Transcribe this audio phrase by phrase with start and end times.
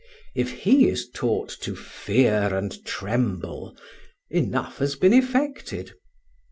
[0.33, 3.77] If he is taught to fear and tremble,
[4.31, 5.93] enough has been effected.